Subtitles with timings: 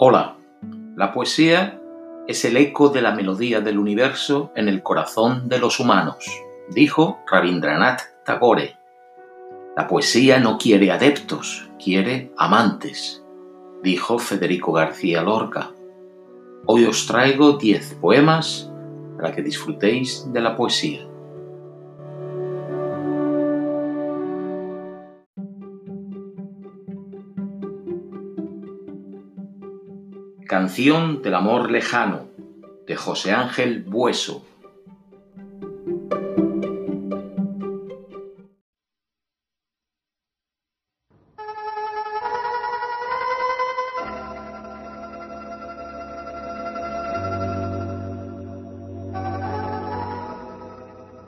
[0.00, 0.36] Hola,
[0.94, 1.82] la poesía
[2.28, 6.24] es el eco de la melodía del universo en el corazón de los humanos,
[6.68, 8.76] dijo Rabindranath Tagore.
[9.76, 13.24] La poesía no quiere adeptos, quiere amantes,
[13.82, 15.72] dijo Federico García Lorca.
[16.66, 18.70] Hoy os traigo diez poemas
[19.16, 21.08] para que disfrutéis de la poesía.
[30.48, 32.30] Canción del amor lejano
[32.86, 34.46] de José Ángel Bueso.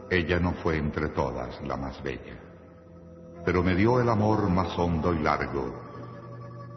[0.08, 2.40] Ella no fue entre todas la más bella,
[3.44, 5.74] pero me dio el amor más hondo y largo.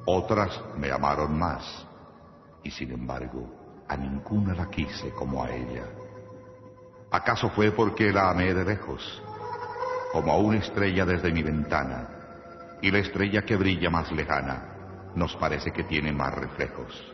[0.06, 1.88] Otras me amaron más
[2.64, 5.84] y sin embargo a ninguna la quise como a ella.
[7.12, 9.22] ¿Acaso fue porque la amé de lejos,
[10.12, 12.10] como a una estrella desde mi ventana,
[12.82, 17.14] y la estrella que brilla más lejana nos parece que tiene más reflejos?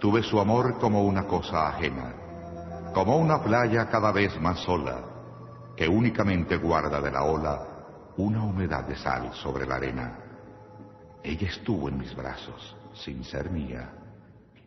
[0.00, 2.12] Tuve su amor como una cosa ajena,
[2.92, 5.00] como una playa cada vez más sola,
[5.76, 7.66] que únicamente guarda de la ola
[8.16, 10.18] una humedad de sal sobre la arena.
[11.22, 14.05] Ella estuvo en mis brazos, sin ser mía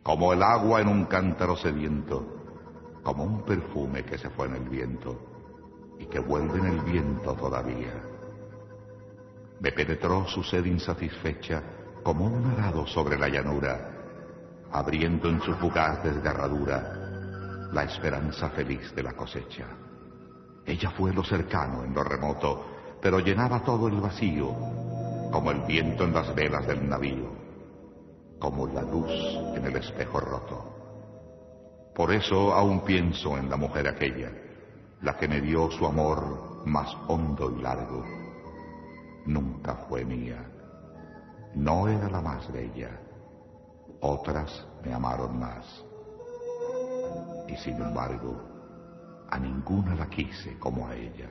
[0.02, 2.26] como el agua en un cántaro sediento,
[3.02, 7.34] como un perfume que se fue en el viento y que vuelve en el viento
[7.34, 8.02] todavía.
[9.60, 11.62] Me penetró su sed insatisfecha
[12.02, 13.90] como un arado sobre la llanura,
[14.72, 19.66] abriendo en su fugaz desgarradura la esperanza feliz de la cosecha.
[20.64, 22.64] Ella fue lo cercano en lo remoto,
[23.02, 24.48] pero llenaba todo el vacío,
[25.30, 27.39] como el viento en las velas del navío
[28.40, 29.10] como la luz
[29.54, 30.64] en el espejo roto.
[31.94, 34.32] Por eso aún pienso en la mujer aquella,
[35.02, 38.04] la que me dio su amor más hondo y largo.
[39.26, 40.42] Nunca fue mía,
[41.54, 42.90] no era la más bella,
[44.00, 45.84] otras me amaron más.
[47.48, 48.40] Y sin embargo,
[49.28, 51.28] a ninguna la quise como a ella.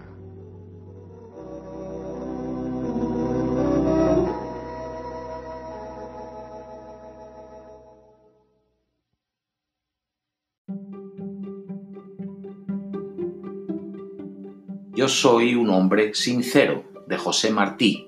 [14.95, 18.07] Yo soy un hombre sincero, de José Martí.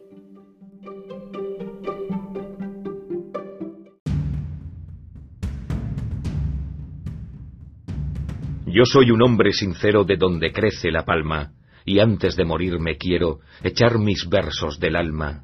[8.66, 11.54] Yo soy un hombre sincero de donde crece la palma,
[11.86, 15.44] y antes de morirme quiero echar mis versos del alma.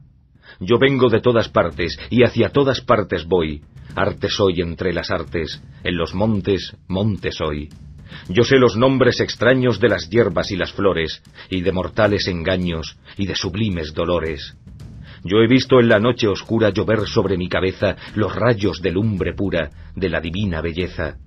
[0.60, 3.62] Yo vengo de todas partes, y hacia todas partes voy.
[3.96, 7.70] Arte soy entre las artes, en los montes, monte soy.
[8.30, 12.98] Yo sé los nombres extraños de las hierbas y las flores, y de mortales engaños,
[13.18, 14.56] y de sublimes dolores.
[15.24, 19.34] Yo he visto en la noche oscura llover sobre mi cabeza los rayos de lumbre
[19.34, 21.18] pura de la divina belleza.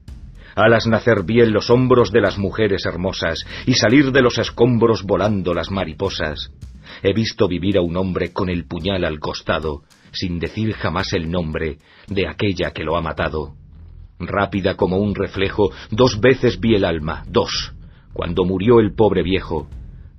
[0.55, 5.55] Alas nacer bien los hombros de las mujeres hermosas y salir de los escombros volando
[5.55, 6.51] las mariposas.
[7.03, 9.83] He visto vivir a un hombre con el puñal al costado,
[10.13, 13.55] sin decir jamás el nombre de aquella que lo ha matado.
[14.21, 17.75] Rápida como un reflejo, dos veces vi el alma, dos,
[18.13, 19.69] cuando murió el pobre viejo,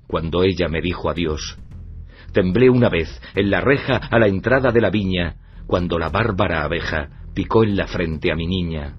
[0.07, 1.57] cuando ella me dijo adiós.
[2.33, 5.35] Temblé una vez en la reja a la entrada de la viña,
[5.67, 8.95] cuando la bárbara abeja picó en la frente a mi niña.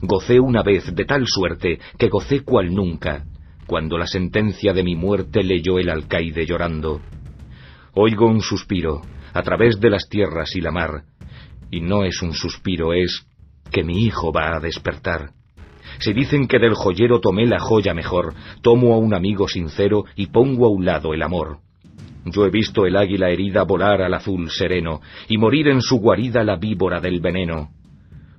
[0.00, 3.24] Gocé una vez de tal suerte que gocé cual nunca,
[3.66, 7.00] cuando la sentencia de mi muerte leyó el alcaide llorando.
[7.94, 11.04] Oigo un suspiro, a través de las tierras y la mar,
[11.70, 13.26] y no es un suspiro, es
[13.72, 15.30] que mi hijo va a despertar.
[15.98, 20.26] Si dicen que del joyero tomé la joya mejor, tomo a un amigo sincero y
[20.26, 21.58] pongo a un lado el amor.
[22.24, 26.44] Yo he visto el águila herida volar al azul sereno y morir en su guarida
[26.44, 27.70] la víbora del veneno.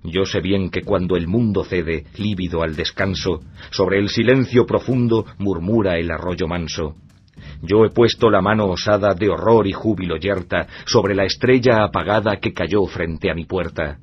[0.04, 3.42] Yo sé bien que cuando el mundo cede, lívido al descanso,
[3.72, 6.96] sobre el silencio profundo murmura el arroyo manso.
[7.62, 12.38] Yo he puesto la mano osada de horror y júbilo yerta sobre la estrella apagada
[12.38, 14.00] que cayó frente a mi puerta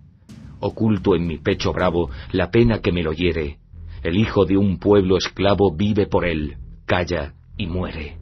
[0.61, 3.59] oculto en mi pecho bravo la pena que me lo hiere.
[4.03, 8.17] El hijo de un pueblo esclavo vive por él, calla y muere.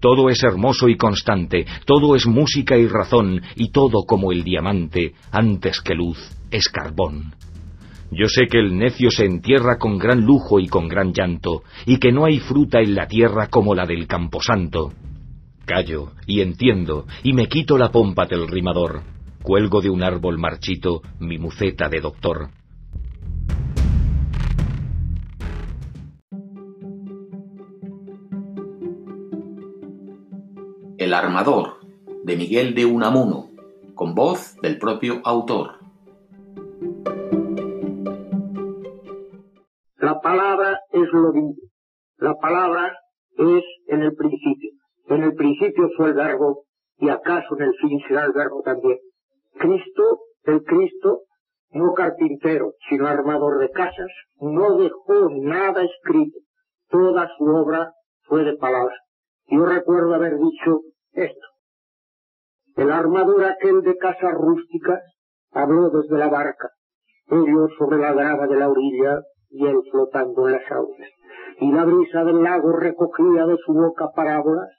[0.00, 5.14] Todo es hermoso y constante, todo es música y razón, y todo como el diamante,
[5.32, 6.18] antes que luz,
[6.50, 7.34] es carbón.
[8.10, 11.96] Yo sé que el necio se entierra con gran lujo y con gran llanto, y
[11.98, 14.92] que no hay fruta en la tierra como la del camposanto.
[15.64, 19.15] Callo, y entiendo, y me quito la pompa del rimador
[19.46, 22.48] Cuelgo de un árbol marchito mi muceta de doctor.
[30.98, 31.74] El armador,
[32.24, 33.50] de Miguel de Unamuno,
[33.94, 35.78] con voz del propio autor.
[39.98, 41.54] La palabra es lo vivo.
[42.16, 42.98] La palabra
[43.38, 44.72] es en el principio.
[45.06, 46.64] En el principio fue el verbo
[46.98, 48.98] y acaso en el fin será el verbo también.
[49.58, 51.22] Cristo, el Cristo,
[51.70, 54.10] no carpintero, sino armador de casas,
[54.40, 56.38] no dejó nada escrito.
[56.88, 57.92] Toda su obra
[58.22, 58.94] fue de palabra.
[59.48, 60.80] Yo recuerdo haber dicho
[61.12, 61.46] esto.
[62.76, 65.00] El armador aquel de casas rústicas
[65.52, 66.70] habló desde la barca,
[67.28, 69.20] ellos sobre la grava de la orilla
[69.50, 70.98] y él flotando en las aguas.
[71.60, 74.70] Y la brisa del lago recogía de su boca parábolas,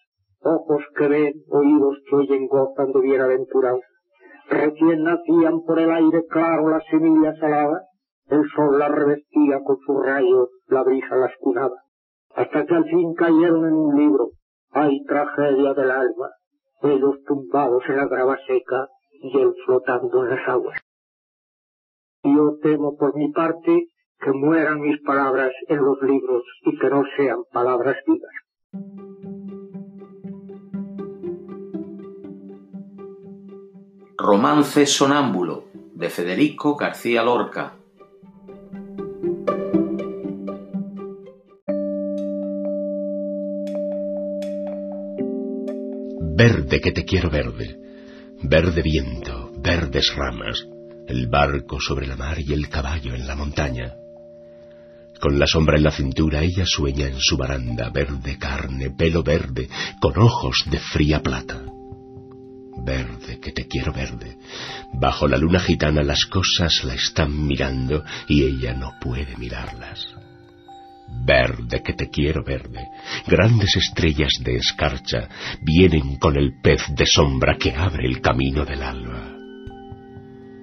[0.42, 3.84] ojos que ven, oídos que oyen gozan de bienaventurados.
[4.50, 7.84] Recién nacían por el aire claro las semillas aladas,
[8.30, 11.76] el sol las revestía con sus rayos, la brisa las cunaba,
[12.36, 14.32] hasta que al fin cayeron en un libro,
[14.72, 16.30] hay tragedia del alma,
[16.82, 18.88] ellos tumbados en la grava seca
[19.22, 20.80] y él flotando en las aguas.
[22.24, 23.88] Yo temo por mi parte
[24.20, 29.07] que mueran mis palabras en los libros y que no sean palabras vivas.
[34.20, 37.76] Romance Sonámbulo de Federico García Lorca
[46.36, 47.78] Verde que te quiero verde,
[48.42, 50.68] verde viento, verdes ramas,
[51.08, 53.98] el barco sobre la mar y el caballo en la montaña.
[55.22, 59.70] Con la sombra en la cintura ella sueña en su baranda, verde carne, pelo verde,
[60.02, 61.77] con ojos de fría plata.
[62.88, 64.38] Verde, que te quiero verde.
[64.94, 70.08] Bajo la luna gitana las cosas la están mirando y ella no puede mirarlas.
[71.26, 72.88] Verde, que te quiero verde.
[73.28, 75.28] Grandes estrellas de escarcha
[75.62, 79.34] vienen con el pez de sombra que abre el camino del alba.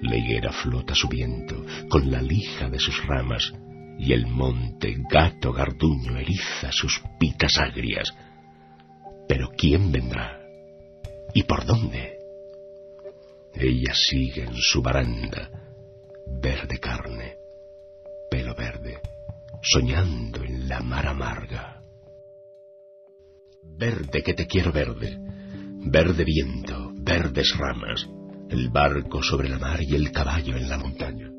[0.00, 3.52] La higuera flota su viento con la lija de sus ramas
[3.98, 8.14] y el monte gato garduño eriza sus pitas agrias.
[9.28, 10.43] Pero ¿quién vendrá?
[11.32, 12.18] ¿Y por dónde?
[13.54, 15.50] Ella sigue en su baranda,
[16.26, 17.38] verde carne,
[18.30, 19.00] pelo verde
[19.64, 21.82] soñando en la mar amarga.
[23.62, 25.16] Verde que te quiero verde,
[25.86, 28.06] verde viento, verdes ramas,
[28.50, 31.33] el barco sobre la mar y el caballo en la montaña.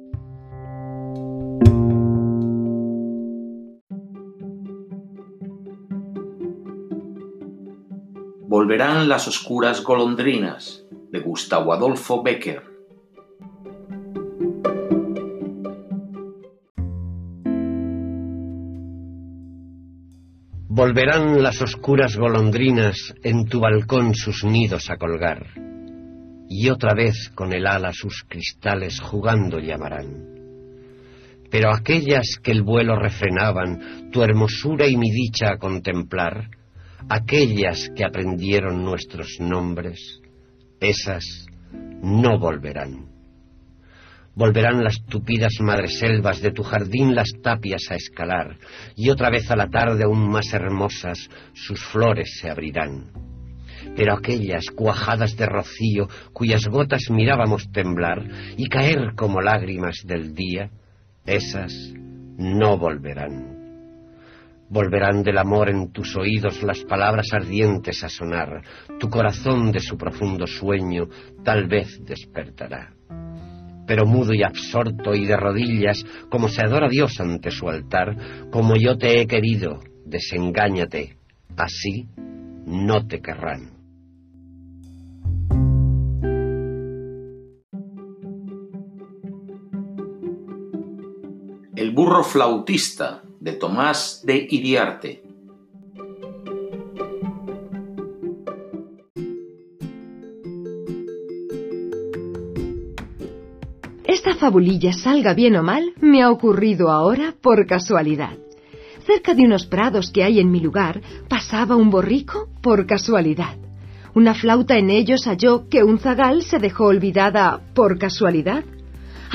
[8.65, 12.63] Volverán las oscuras golondrinas de Gustavo Adolfo Becker.
[20.67, 25.45] Volverán las oscuras golondrinas en tu balcón sus nidos a colgar,
[26.49, 30.25] y otra vez con el ala sus cristales jugando llamarán.
[31.51, 36.49] Pero aquellas que el vuelo refrenaban, tu hermosura y mi dicha a contemplar,
[37.09, 39.99] aquellas que aprendieron nuestros nombres,
[40.79, 41.25] esas
[42.01, 43.15] no volverán
[44.35, 48.57] Volverán las tupidas madreselvas de tu jardín las tapias a escalar,
[48.93, 53.11] y otra vez a la tarde aún más hermosas sus flores se abrirán.
[53.95, 60.69] Pero aquellas cuajadas de rocío cuyas gotas mirábamos temblar y caer como lágrimas del día,
[61.25, 61.71] esas
[62.37, 63.54] no volverán.
[64.69, 68.61] Volverán del amor en tus oídos las palabras ardientes a sonar,
[68.99, 71.07] tu corazón de su profundo sueño
[71.43, 72.93] tal vez despertará.
[73.85, 78.75] Pero mudo y absorto y de rodillas, como se adora Dios ante su altar, como
[78.75, 81.17] yo te he querido, desengáñate,
[81.55, 82.09] así
[82.65, 83.75] no te querrán.
[91.75, 95.21] El burro flautista de Tomás de Iriarte
[104.07, 108.35] esta fabulilla salga bien o mal, me ha ocurrido ahora por casualidad.
[109.05, 113.55] Cerca de unos prados que hay en mi lugar, pasaba un borrico por casualidad.
[114.15, 118.63] Una flauta en ellos halló que un zagal se dejó olvidada por casualidad.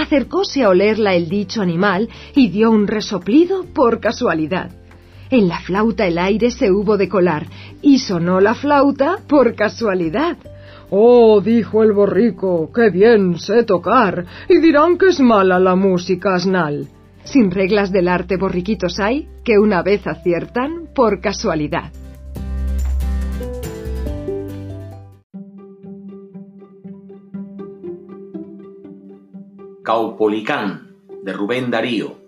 [0.01, 4.71] Acercóse a olerla el dicho animal y dio un resoplido por casualidad.
[5.29, 7.47] En la flauta el aire se hubo de colar
[7.83, 10.39] y sonó la flauta por casualidad.
[10.89, 16.35] Oh, dijo el borrico, qué bien sé tocar, y dirán que es mala la música
[16.35, 16.89] asnal.
[17.25, 21.93] Sin reglas del arte borriquitos hay que una vez aciertan por casualidad.
[29.83, 30.95] Caupolicán,
[31.25, 32.19] de Rubén Darío.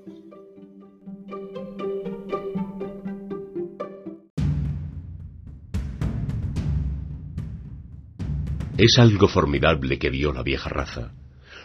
[8.78, 11.12] Es algo formidable que vio la vieja raza.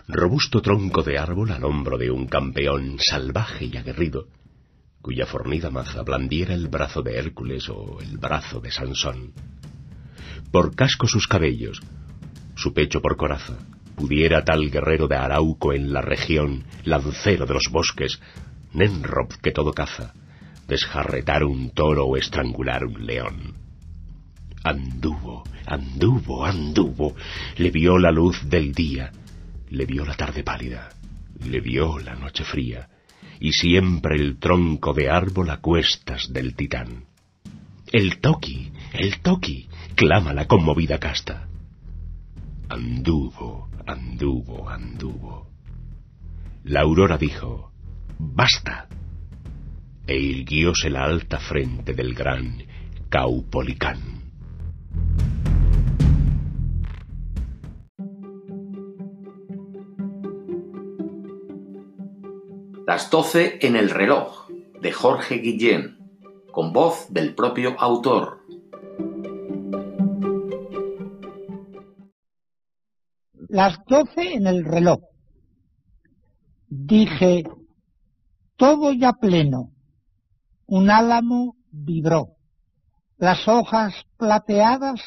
[0.09, 4.27] Robusto tronco de árbol al hombro de un campeón salvaje y aguerrido,
[5.01, 9.31] cuya fornida maza blandiera el brazo de Hércules o el brazo de Sansón.
[10.51, 11.81] Por casco sus cabellos,
[12.55, 13.57] su pecho por coraza,
[13.97, 18.21] pudiera tal guerrero de Arauco en la región, lancero de los bosques,
[18.71, 20.13] Nenrop que todo caza,
[20.67, 23.55] desjarretar un toro o estrangular un león.
[24.63, 27.15] Anduvo, anduvo, anduvo,
[27.57, 29.11] le vio la luz del día,
[29.71, 30.89] le vio la tarde pálida,
[31.43, 32.87] le vio la noche fría,
[33.39, 37.05] y siempre el tronco de árbol a cuestas del titán.
[37.91, 41.47] El toqui, el toqui, clama la conmovida casta.
[42.69, 45.47] Anduvo, anduvo, anduvo.
[46.65, 47.71] La aurora dijo,
[48.19, 48.89] basta,
[50.05, 52.57] e irguióse la alta frente del gran
[53.07, 53.99] Caupolicán.
[62.85, 64.49] Las doce en el reloj,
[64.81, 65.97] de Jorge Guillén,
[66.51, 68.36] con voz del propio autor.
[73.57, 74.99] Las doce en el reloj.
[76.69, 77.43] Dije,
[78.55, 79.71] todo ya pleno.
[80.67, 82.35] Un álamo vibró.
[83.17, 85.01] Las hojas plateadas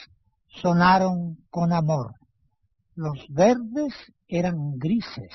[0.48, 2.14] sonaron con amor.
[2.96, 3.94] Los verdes
[4.26, 5.30] eran grises.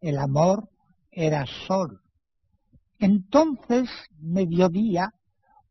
[0.00, 0.68] El amor
[1.10, 2.00] era sol.
[3.00, 5.12] Entonces, mediodía,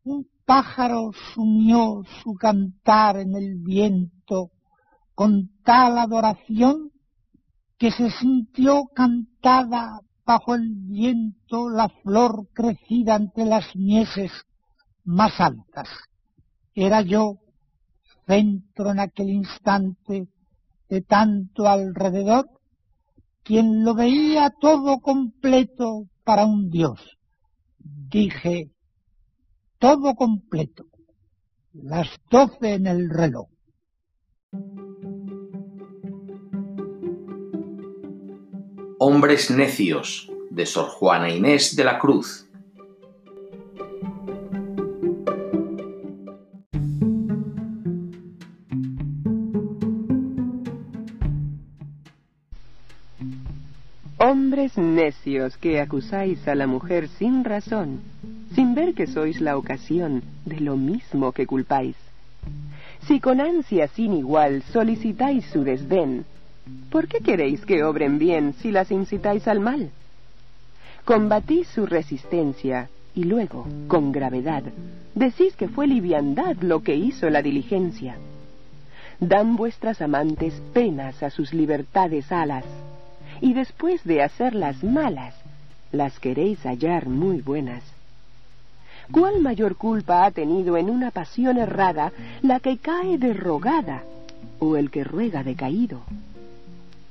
[0.04, 4.50] un pájaro sumió su cantar en el viento
[5.16, 6.92] con tal adoración
[7.78, 14.30] que se sintió cantada bajo el viento la flor crecida ante las mieses
[15.04, 15.88] más altas.
[16.74, 17.38] Era yo,
[18.26, 20.28] centro en aquel instante
[20.90, 22.50] de tanto alrededor,
[23.42, 27.00] quien lo veía todo completo para un Dios.
[27.78, 28.70] Dije,
[29.78, 30.84] todo completo,
[31.72, 33.48] las doce en el reloj.
[38.98, 42.46] Hombres necios, de Sor Juana Inés de la Cruz.
[54.16, 58.00] Hombres necios que acusáis a la mujer sin razón,
[58.54, 61.96] sin ver que sois la ocasión de lo mismo que culpáis.
[63.06, 66.24] Si con ansia sin igual solicitáis su desdén,
[66.90, 69.90] ¿por qué queréis que obren bien si las incitáis al mal?
[71.04, 74.62] Combatís su resistencia y luego, con gravedad,
[75.14, 78.16] decís que fue liviandad lo que hizo la diligencia.
[79.20, 82.64] Dan vuestras amantes penas a sus libertades alas,
[83.40, 85.34] y después de hacerlas malas,
[85.92, 87.82] las queréis hallar muy buenas.
[89.10, 94.02] ¿Cuál mayor culpa ha tenido en una pasión errada la que cae derrogada
[94.58, 96.02] o el que ruega decaído?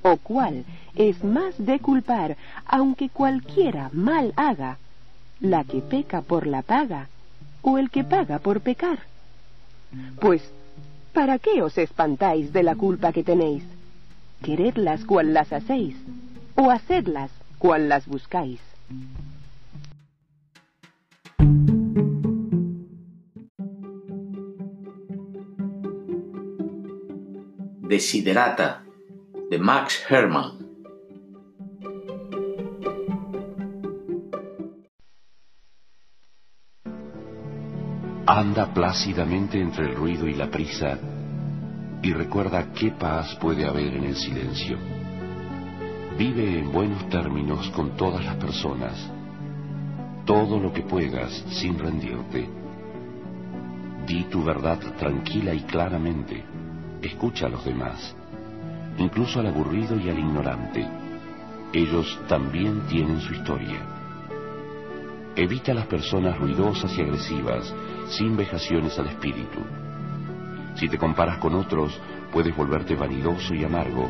[0.07, 4.77] ¿O cuál es más de culpar, aunque cualquiera mal haga,
[5.39, 7.09] la que peca por la paga
[7.63, 9.00] o el que paga por pecar?
[10.19, 10.43] Pues,
[11.12, 13.63] ¿para qué os espantáis de la culpa que tenéis?
[14.43, 15.95] queredlas cual las hacéis,
[16.53, 18.59] o hacedlas cual las buscáis.
[27.81, 28.85] Desiderata,
[29.49, 30.65] de Max Hermann.
[38.27, 40.97] Anda plácidamente entre el ruido y la prisa
[42.01, 44.77] y recuerda qué paz puede haber en el silencio.
[46.17, 49.11] Vive en buenos términos con todas las personas,
[50.25, 52.49] todo lo que puedas sin rendirte.
[54.07, 56.43] Di tu verdad tranquila y claramente,
[57.01, 58.15] escucha a los demás,
[58.97, 60.87] incluso al aburrido y al ignorante.
[61.73, 63.79] Ellos también tienen su historia.
[65.35, 67.73] Evita las personas ruidosas y agresivas,
[68.07, 69.59] sin vejaciones al espíritu
[70.75, 71.97] si te comparas con otros,
[72.33, 74.09] puedes volverte vanidoso y amargo,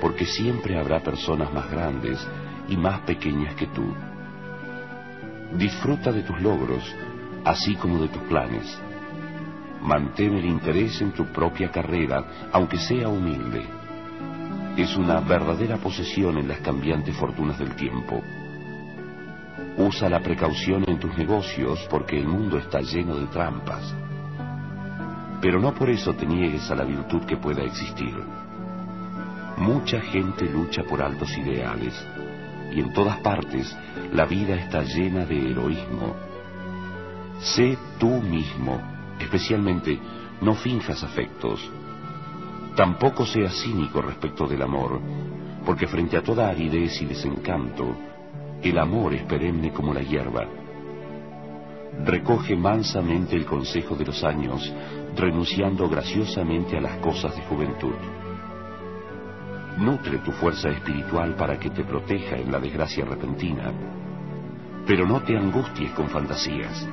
[0.00, 2.18] porque siempre habrá personas más grandes
[2.68, 3.94] y más pequeñas que tú.
[5.56, 6.84] Disfruta de tus logros,
[7.44, 8.78] así como de tus planes.
[9.80, 13.64] Mantén el interés en tu propia carrera, aunque sea humilde.
[14.76, 18.22] Es una verdadera posesión en las cambiantes fortunas del tiempo.
[19.76, 23.94] Usa la precaución en tus negocios porque el mundo está lleno de trampas.
[25.42, 28.14] Pero no por eso te niegues a la virtud que pueda existir.
[29.58, 31.94] Mucha gente lucha por altos ideales
[32.74, 33.76] y en todas partes
[34.12, 36.16] la vida está llena de heroísmo.
[37.40, 38.80] Sé tú mismo,
[39.18, 39.98] especialmente
[40.40, 41.60] no finjas afectos.
[42.76, 44.98] Tampoco seas cínico respecto del amor,
[45.66, 47.94] porque frente a toda aridez y desencanto,
[48.62, 50.46] el amor es perenne como la hierba.
[52.04, 54.72] Recoge mansamente el consejo de los años,
[55.14, 57.94] renunciando graciosamente a las cosas de juventud.
[59.76, 63.70] Nutre tu fuerza espiritual para que te proteja en la desgracia repentina,
[64.86, 66.88] pero no te angusties con fantasías.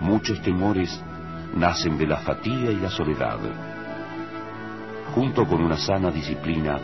[0.00, 1.02] Muchos temores
[1.54, 3.38] nacen de la fatiga y la soledad.
[5.14, 6.78] Junto con una sana disciplina,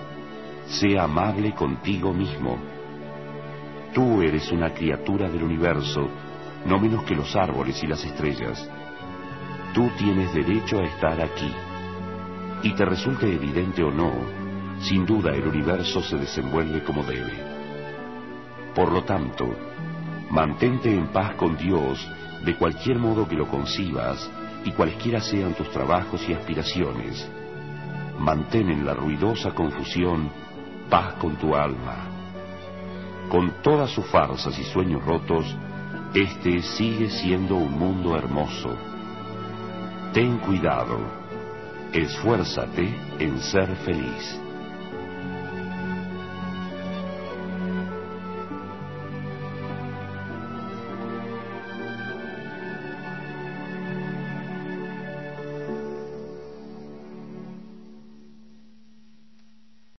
[0.66, 2.58] sea amable contigo mismo.
[3.94, 6.08] Tú eres una criatura del universo,
[6.66, 8.68] no menos que los árboles y las estrellas.
[9.72, 11.52] Tú tienes derecho a estar aquí.
[12.62, 14.12] Y te resulte evidente o no,
[14.80, 17.32] sin duda el universo se desenvuelve como debe.
[18.74, 19.46] Por lo tanto,
[20.30, 22.06] mantente en paz con Dios
[22.44, 24.30] de cualquier modo que lo concibas
[24.64, 27.30] y cualesquiera sean tus trabajos y aspiraciones.
[28.18, 30.30] Mantén en la ruidosa confusión
[30.88, 32.06] paz con tu alma.
[33.28, 35.44] Con todas sus farsas y sueños rotos,
[36.14, 38.74] este sigue siendo un mundo hermoso.
[40.12, 40.98] Ten cuidado,
[41.92, 44.45] esfuérzate en ser feliz.